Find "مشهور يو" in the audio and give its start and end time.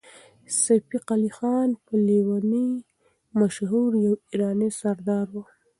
3.39-4.13